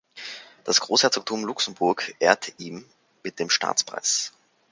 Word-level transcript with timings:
Das 0.63 0.81
Großherzogtum 0.81 1.43
Luxemburg 1.45 2.15
ehrte 2.17 2.51
ihn 2.57 2.83
mit 3.21 3.37
dem 3.37 3.51
Staatspreis. 3.51 4.33